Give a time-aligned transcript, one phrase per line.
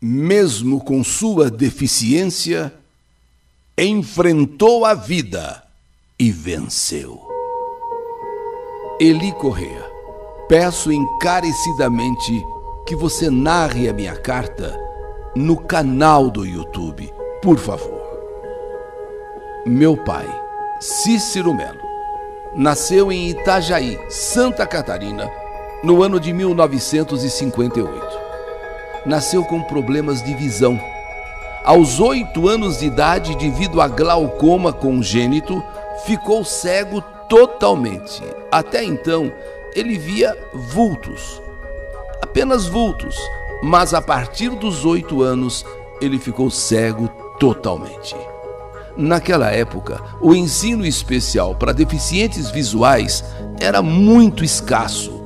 [0.00, 2.72] mesmo com sua deficiência,
[3.76, 5.62] enfrentou a vida
[6.18, 7.26] e venceu.
[9.00, 9.84] Eli Correa,
[10.48, 12.32] peço encarecidamente
[12.86, 14.76] que você narre a minha carta
[15.36, 17.12] no canal do YouTube,
[17.42, 17.98] por favor.
[19.66, 20.26] Meu pai,
[20.80, 21.78] Cícero Melo,
[22.56, 25.30] nasceu em Itajaí, Santa Catarina,
[25.84, 28.07] no ano de 1958.
[29.06, 30.80] Nasceu com problemas de visão.
[31.64, 35.62] Aos oito anos de idade, devido a glaucoma congênito,
[36.04, 38.22] ficou cego totalmente.
[38.50, 39.32] Até então,
[39.74, 41.42] ele via vultos,
[42.22, 43.16] apenas vultos,
[43.62, 45.64] mas a partir dos oito anos,
[46.00, 47.08] ele ficou cego
[47.38, 48.16] totalmente.
[48.96, 53.24] Naquela época, o ensino especial para deficientes visuais
[53.60, 55.17] era muito escasso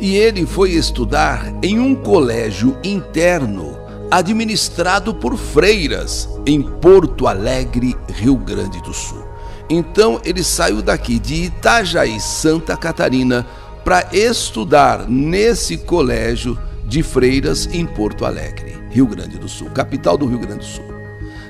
[0.00, 3.78] e ele foi estudar em um colégio interno
[4.10, 9.24] administrado por freiras em Porto Alegre, Rio Grande do Sul.
[9.68, 13.46] Então ele saiu daqui de Itajaí, Santa Catarina,
[13.84, 20.26] para estudar nesse colégio de freiras em Porto Alegre, Rio Grande do Sul, capital do
[20.26, 20.84] Rio Grande do Sul.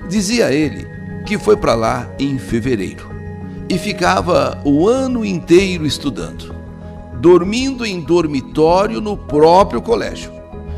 [0.08, 0.86] Dizia ele
[1.24, 3.08] que foi para lá em fevereiro
[3.68, 6.59] e ficava o ano inteiro estudando
[7.20, 10.32] dormindo em dormitório no próprio colégio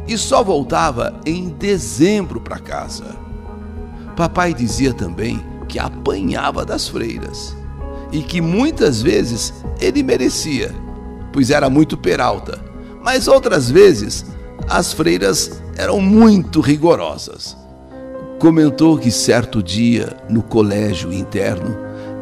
[0.07, 3.17] e só voltava em dezembro para casa.
[4.17, 7.57] Papai dizia também que apanhava das freiras
[8.11, 10.75] e que muitas vezes ele merecia,
[11.33, 12.61] pois era muito peralta,
[13.03, 14.27] mas outras vezes
[14.69, 17.56] as freiras eram muito rigorosas.
[18.39, 21.77] Comentou que certo dia, no colégio interno,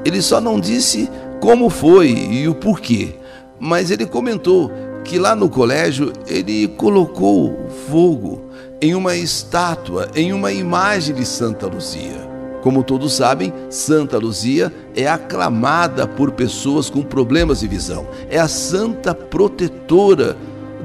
[0.04, 1.08] ele só não disse
[1.40, 3.19] como foi e o porquê,
[3.60, 4.72] mas ele comentou
[5.04, 11.66] que lá no colégio ele colocou fogo em uma estátua, em uma imagem de Santa
[11.66, 12.28] Luzia.
[12.62, 18.06] Como todos sabem, Santa Luzia é aclamada por pessoas com problemas de visão.
[18.28, 20.36] É a santa protetora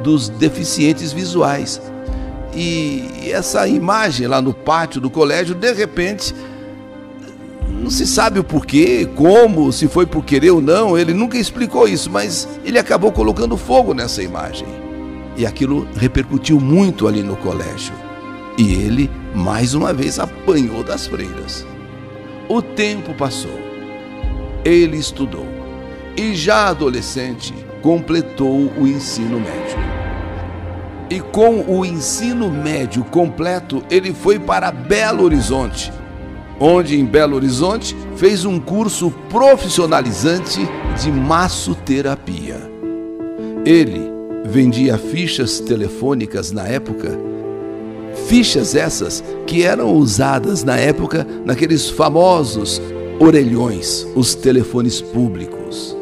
[0.01, 1.81] dos deficientes visuais.
[2.53, 6.33] E essa imagem lá no pátio do colégio, de repente,
[7.85, 11.87] não se sabe o porquê, como, se foi por querer ou não, ele nunca explicou
[11.87, 14.65] isso, mas ele acabou colocando fogo nessa imagem.
[15.37, 17.93] E aquilo repercutiu muito ali no colégio.
[18.57, 21.63] E ele, mais uma vez, apanhou das freiras.
[22.49, 23.59] O tempo passou.
[24.63, 25.45] Ele estudou.
[26.17, 27.53] E já adolescente,
[27.83, 29.77] completou o ensino médio.
[31.07, 35.93] E com o ensino médio completo, ele foi para Belo Horizonte
[36.59, 40.67] onde em Belo Horizonte fez um curso profissionalizante
[41.01, 42.57] de massoterapia.
[43.65, 44.11] Ele
[44.45, 47.17] vendia fichas telefônicas na época,
[48.27, 52.81] fichas essas que eram usadas na época naqueles famosos
[53.19, 55.95] orelhões, os telefones públicos.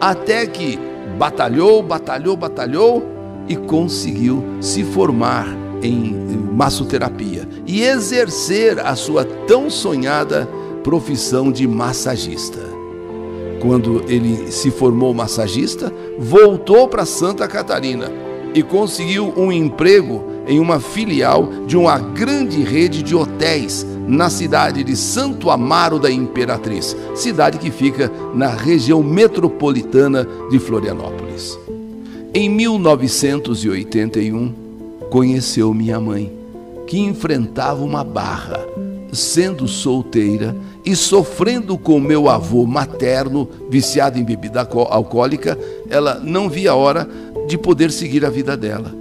[0.00, 0.78] Até que
[1.18, 3.02] batalhou, batalhou, batalhou
[3.48, 6.14] e conseguiu se formar em
[6.52, 10.48] massoterapia e exercer a sua tão sonhada
[10.82, 12.60] profissão de massagista.
[13.60, 18.10] Quando ele se formou massagista, voltou para Santa Catarina
[18.54, 24.84] e conseguiu um emprego em uma filial de uma grande rede de hotéis na cidade
[24.84, 31.58] de Santo Amaro da Imperatriz, cidade que fica na região metropolitana de Florianópolis.
[32.32, 34.65] Em 1981,
[35.10, 36.32] conheceu minha mãe
[36.86, 38.60] que enfrentava uma barra,
[39.12, 45.58] sendo solteira e sofrendo com meu avô materno, viciado em bebida alcoólica,
[45.90, 47.08] ela não via a hora
[47.48, 48.92] de poder seguir a vida dela.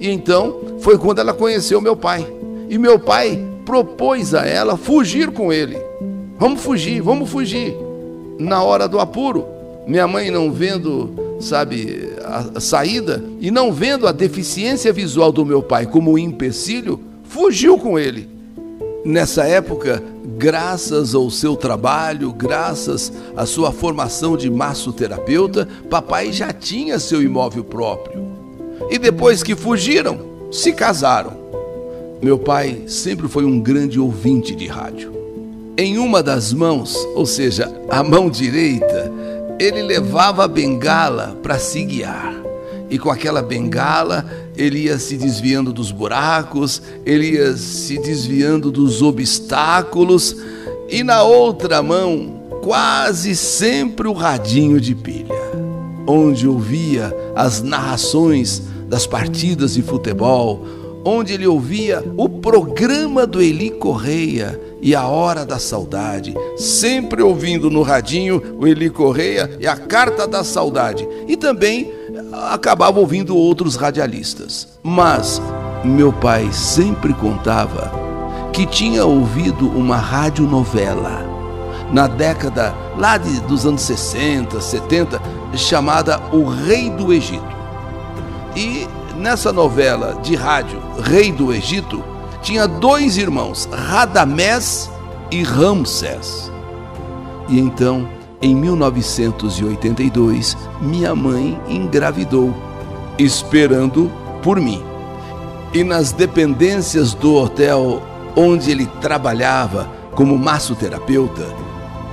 [0.00, 2.26] E então foi quando ela conheceu meu pai.
[2.68, 5.78] E meu pai propôs a ela fugir com ele.
[6.38, 7.76] Vamos fugir, vamos fugir.
[8.38, 9.46] Na hora do apuro,
[9.86, 12.12] minha mãe não vendo, sabe,
[12.54, 17.78] a saída e não vendo a deficiência visual do meu pai como um empecilho, fugiu
[17.78, 18.28] com ele.
[19.04, 20.02] Nessa época,
[20.38, 27.64] graças ao seu trabalho, graças à sua formação de massoterapeuta, papai já tinha seu imóvel
[27.64, 28.22] próprio.
[28.90, 30.20] E depois que fugiram,
[30.52, 31.32] se casaram.
[32.22, 35.12] Meu pai sempre foi um grande ouvinte de rádio.
[35.76, 39.10] Em uma das mãos, ou seja, a mão direita,
[39.58, 42.34] ele levava a bengala para se guiar.
[42.90, 44.26] E com aquela bengala
[44.56, 50.36] ele ia se desviando dos buracos, ele ia se desviando dos obstáculos,
[50.90, 55.34] e na outra mão, quase sempre o radinho de pilha,
[56.06, 60.62] onde ouvia as narrações das partidas de futebol
[61.04, 67.70] onde ele ouvia o programa do Eli Correia e a Hora da Saudade, sempre ouvindo
[67.70, 71.92] no radinho o Eli Correia e a Carta da Saudade, e também
[72.50, 74.66] acabava ouvindo outros radialistas.
[74.82, 75.40] Mas
[75.84, 77.92] meu pai sempre contava
[78.52, 81.30] que tinha ouvido uma radionovela
[81.92, 85.22] na década lá de, dos anos 60, 70,
[85.54, 87.52] chamada O Rei do Egito.
[88.56, 88.86] E
[89.16, 92.02] nessa novela de rádio Rei do Egito,
[92.42, 94.90] tinha dois irmãos, Radamés
[95.30, 96.50] e Ramsés.
[97.48, 98.08] E então,
[98.40, 102.54] em 1982, minha mãe engravidou,
[103.18, 104.10] esperando
[104.42, 104.82] por mim.
[105.72, 108.02] E nas dependências do hotel
[108.36, 111.46] onde ele trabalhava como massoterapeuta,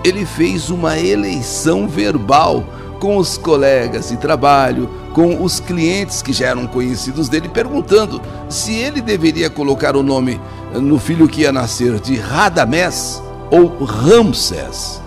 [0.03, 2.63] ele fez uma eleição verbal
[2.99, 8.73] com os colegas de trabalho, com os clientes que já eram conhecidos dele, perguntando se
[8.73, 10.39] ele deveria colocar o nome
[10.73, 15.01] no filho que ia nascer de Radamés ou Ramsés.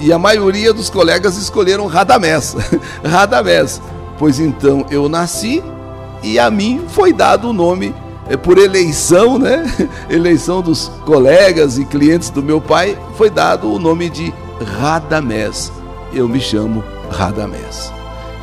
[0.00, 2.54] E a maioria dos colegas escolheram Radamés.
[3.02, 3.80] Radamés.
[4.18, 5.62] Pois então eu nasci
[6.22, 7.94] e a mim foi dado o nome
[8.28, 9.64] é por eleição, né?
[10.08, 14.32] Eleição dos colegas e clientes do meu pai, foi dado o nome de
[14.78, 15.72] Radamés.
[16.12, 17.90] Eu me chamo Radamés.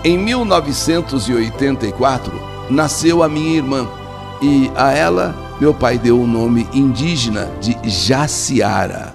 [0.04, 2.34] Em 1984,
[2.70, 3.88] nasceu a minha irmã
[4.42, 9.14] e a ela meu pai deu o nome indígena de Jaciara.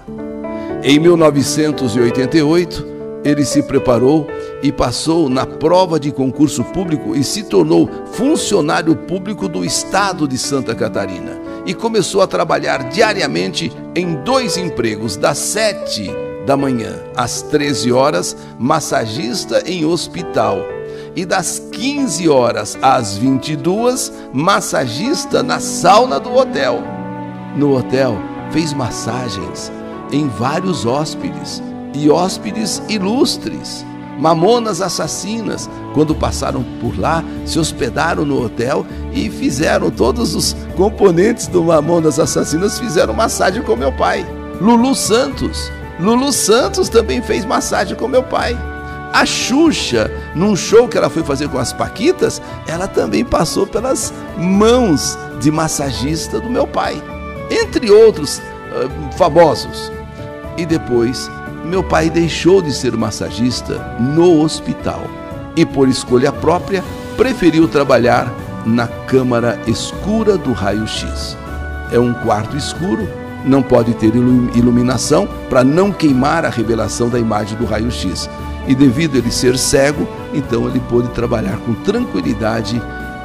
[0.83, 2.85] Em 1988,
[3.23, 4.27] ele se preparou
[4.61, 10.37] e passou na prova de concurso público e se tornou funcionário público do estado de
[10.37, 11.41] Santa Catarina.
[11.65, 16.11] E começou a trabalhar diariamente em dois empregos, das 7
[16.45, 20.59] da manhã às 13 horas, massagista em hospital,
[21.15, 26.83] e das 15 horas às 22, massagista na sauna do hotel.
[27.55, 28.17] No hotel,
[28.51, 29.71] fez massagens
[30.11, 31.63] em vários hóspedes
[31.93, 33.85] e hóspedes ilustres.
[34.19, 41.47] Mamonas assassinas, quando passaram por lá, se hospedaram no hotel e fizeram todos os componentes
[41.47, 44.25] do Mamonas Assassinas fizeram massagem com meu pai.
[44.61, 45.69] Lulu Santos,
[45.99, 48.57] Lulu Santos também fez massagem com meu pai.
[49.13, 54.13] A Xuxa, num show que ela foi fazer com as Paquitas, ela também passou pelas
[54.37, 57.01] mãos de massagista do meu pai,
[57.49, 59.91] entre outros uh, famosos.
[60.57, 61.29] E depois
[61.63, 65.01] meu pai deixou de ser massagista no hospital
[65.55, 66.83] e, por escolha própria,
[67.15, 68.31] preferiu trabalhar
[68.65, 71.37] na câmara escura do raio-x.
[71.91, 73.07] É um quarto escuro,
[73.45, 78.29] não pode ter iluminação para não queimar a revelação da imagem do raio-x.
[78.67, 82.81] E devido a ele ser cego, então ele pôde trabalhar com tranquilidade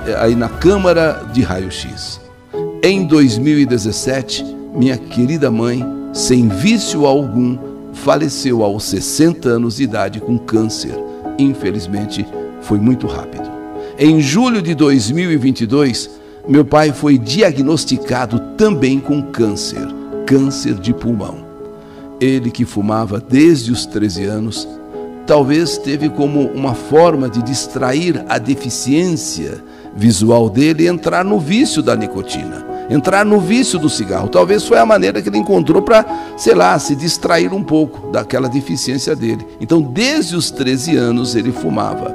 [0.07, 2.21] eh, aí na câmara de raio-x.
[2.83, 4.45] Em 2017,
[4.75, 7.59] minha querida mãe, sem vício algum,
[7.93, 10.95] faleceu aos 60 anos de idade com câncer.
[11.39, 12.27] Infelizmente,
[12.61, 13.51] foi muito rápido.
[13.99, 16.11] Em julho de 2022,
[16.49, 19.87] meu pai foi diagnosticado também com câncer,
[20.31, 21.39] câncer de pulmão.
[22.21, 24.69] Ele que fumava desde os 13 anos,
[25.27, 29.61] talvez teve como uma forma de distrair a deficiência
[29.97, 34.29] visual dele e entrar no vício da nicotina entrar no vício do cigarro.
[34.29, 36.05] Talvez foi a maneira que ele encontrou para,
[36.37, 39.47] sei lá, se distrair um pouco daquela deficiência dele.
[39.61, 42.13] Então, desde os 13 anos ele fumava.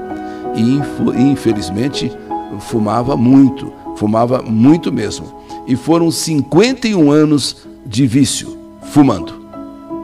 [0.54, 2.12] E infelizmente
[2.60, 5.34] fumava muito, fumava muito mesmo.
[5.66, 8.58] E foram 51 anos de vício
[8.92, 9.46] fumando.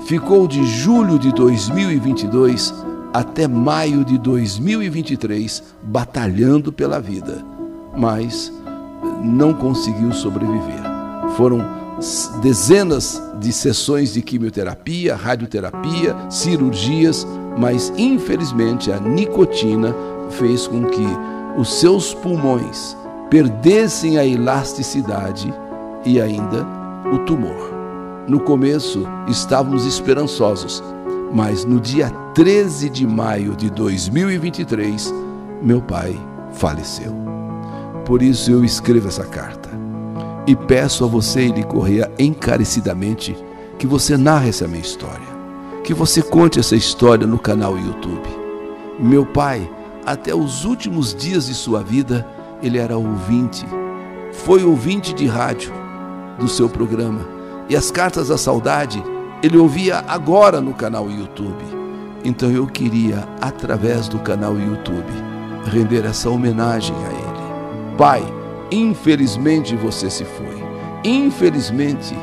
[0.05, 2.73] Ficou de julho de 2022
[3.13, 7.43] até maio de 2023 batalhando pela vida.
[7.95, 8.51] Mas
[9.23, 10.81] não conseguiu sobreviver.
[11.35, 11.81] Foram
[12.41, 19.95] dezenas de sessões de quimioterapia, radioterapia, cirurgias, mas infelizmente a nicotina
[20.31, 21.05] fez com que
[21.57, 22.97] os seus pulmões
[23.29, 25.53] perdessem a elasticidade
[26.05, 26.65] e ainda
[27.13, 27.70] o tumor.
[28.27, 30.83] No começo estávamos esperançosos,
[31.33, 35.11] mas no dia 13 de maio de 2023,
[35.61, 36.15] meu pai
[36.53, 37.11] faleceu.
[38.05, 39.69] Por isso eu escrevo essa carta
[40.45, 43.35] e peço a você, Eli Correia, encarecidamente
[43.79, 45.27] que você narre essa minha história,
[45.83, 48.29] que você conte essa história no canal YouTube.
[48.99, 49.67] Meu pai,
[50.05, 52.25] até os últimos dias de sua vida,
[52.61, 53.65] ele era ouvinte,
[54.31, 55.73] foi ouvinte de rádio
[56.39, 57.40] do seu programa
[57.71, 59.01] e as cartas da saudade
[59.41, 61.63] ele ouvia agora no canal YouTube.
[62.23, 65.11] Então eu queria, através do canal YouTube,
[65.71, 67.97] render essa homenagem a ele.
[67.97, 70.63] Pai, Infelizmente você se foi.
[71.03, 72.13] Infelizmente,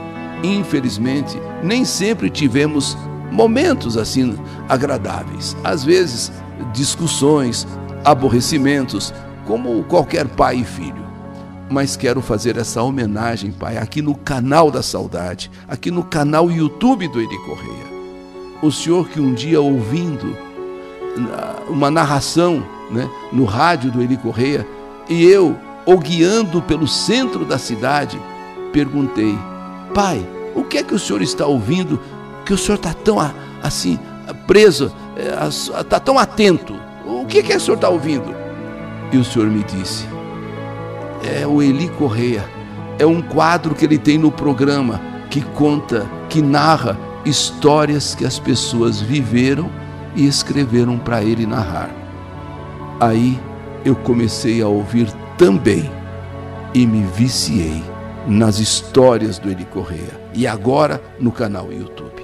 [0.42, 2.96] infelizmente, nem sempre tivemos
[3.30, 4.38] momentos assim
[4.68, 5.56] agradáveis.
[5.64, 6.30] Às vezes,
[6.72, 7.66] discussões,
[8.04, 9.12] aborrecimentos,
[9.46, 11.07] como qualquer pai e filho.
[11.70, 17.08] Mas quero fazer essa homenagem, Pai, aqui no canal da Saudade, aqui no canal YouTube
[17.08, 17.88] do Eli Correia.
[18.62, 20.36] O Senhor que um dia ouvindo
[21.68, 24.66] uma narração né, no rádio do Eli Correia,
[25.08, 28.20] e eu, ou guiando pelo centro da cidade,
[28.72, 29.36] perguntei:
[29.94, 32.00] Pai, o que é que o senhor está ouvindo
[32.44, 33.16] que o senhor está tão
[33.62, 33.98] assim,
[34.46, 34.92] preso,
[35.78, 36.74] está é, tão atento?
[37.06, 38.34] O que é que o senhor está ouvindo?
[39.12, 40.06] E o senhor me disse:
[41.22, 42.44] É o Eli Correia,
[42.98, 48.38] é um quadro que ele tem no programa que conta, que narra histórias que as
[48.38, 49.70] pessoas viveram
[50.14, 51.90] e escreveram para ele narrar.
[53.00, 53.38] Aí
[53.84, 55.90] eu comecei a ouvir também
[56.74, 57.82] e me viciei
[58.26, 62.22] nas histórias do Eli Correia e agora no canal YouTube.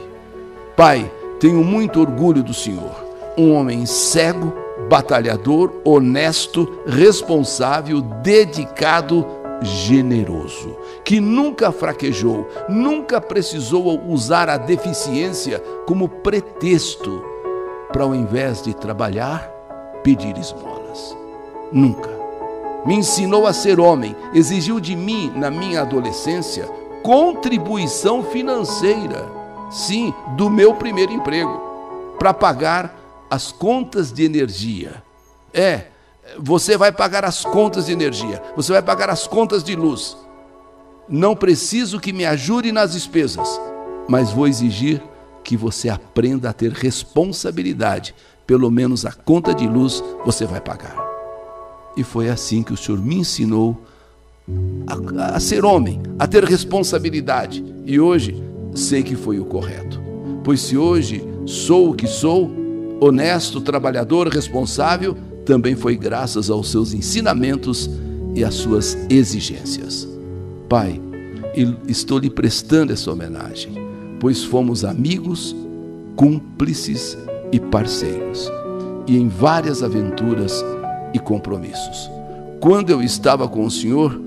[0.76, 2.94] Pai, tenho muito orgulho do Senhor,
[3.38, 4.52] um homem cego,
[4.88, 9.26] batalhador, honesto, responsável, dedicado,
[9.62, 17.24] generoso, que nunca fraquejou, nunca precisou usar a deficiência como pretexto
[17.92, 19.48] para ao invés de trabalhar,
[20.02, 21.16] pedir esmolas.
[21.72, 22.10] Nunca.
[22.84, 26.68] Me ensinou a ser homem, exigiu de mim, na minha adolescência,
[27.02, 29.30] contribuição financeira,
[29.70, 31.62] sim, do meu primeiro emprego,
[32.18, 33.03] para pagar
[33.34, 35.02] as contas de energia.
[35.52, 35.86] É,
[36.38, 40.16] você vai pagar as contas de energia, você vai pagar as contas de luz.
[41.08, 43.60] Não preciso que me ajude nas despesas,
[44.08, 45.02] mas vou exigir
[45.42, 48.14] que você aprenda a ter responsabilidade.
[48.46, 50.96] Pelo menos a conta de luz você vai pagar.
[51.96, 53.82] E foi assim que o Senhor me ensinou
[54.86, 57.64] a, a ser homem, a ter responsabilidade.
[57.84, 58.42] E hoje
[58.74, 60.02] sei que foi o correto.
[60.42, 62.63] Pois se hoje sou o que sou,
[63.00, 67.90] honesto, trabalhador, responsável, também foi graças aos seus ensinamentos
[68.34, 70.08] e às suas exigências.
[70.68, 71.00] Pai,
[71.86, 73.84] estou lhe prestando essa homenagem
[74.24, 75.54] pois fomos amigos,
[76.16, 77.14] cúmplices
[77.52, 78.50] e parceiros,
[79.06, 80.64] e em várias aventuras
[81.12, 82.10] e compromissos.
[82.58, 84.18] Quando eu estava com o Senhor,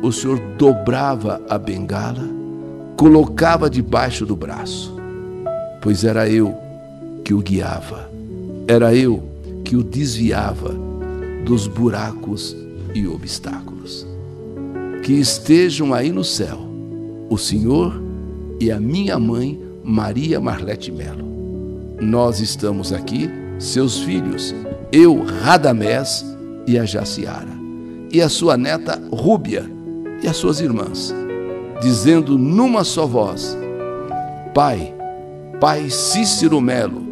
[0.00, 2.22] o Senhor dobrava a bengala,
[2.96, 4.94] colocava debaixo do braço,
[5.82, 6.54] pois era eu
[7.24, 8.10] que o guiava,
[8.68, 9.22] era eu
[9.64, 10.74] que o desviava
[11.44, 12.54] dos buracos
[12.94, 14.06] e obstáculos.
[15.02, 16.60] Que estejam aí no céu
[17.28, 18.00] o Senhor
[18.60, 21.24] e a minha mãe, Maria Marlete Melo.
[22.00, 23.28] Nós estamos aqui,
[23.58, 24.54] seus filhos,
[24.92, 26.24] eu, Radamés
[26.66, 27.52] e a Jaciara,
[28.12, 29.68] e a sua neta Rúbia
[30.22, 31.14] e as suas irmãs,
[31.80, 33.56] dizendo numa só voz:
[34.54, 34.94] Pai,
[35.60, 37.03] Pai Cícero Melo,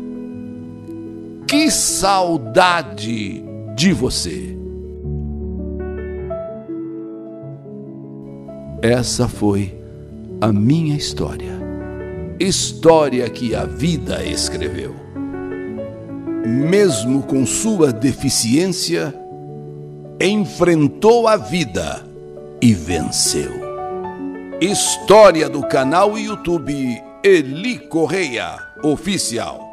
[1.53, 3.45] que saudade
[3.77, 4.57] de você!
[8.81, 9.79] Essa foi
[10.41, 11.53] a minha história.
[12.41, 14.97] História que a vida escreveu.
[16.47, 19.15] Mesmo com sua deficiência,
[20.19, 22.03] enfrentou a vida
[22.63, 23.53] e venceu.
[24.59, 29.72] História do canal YouTube Eli Correia Oficial.